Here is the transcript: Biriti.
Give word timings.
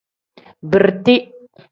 Biriti. 0.69 1.15